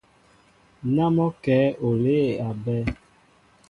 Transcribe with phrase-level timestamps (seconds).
[0.95, 2.75] Ná mɔ́ o kɛ̌ olê a bá.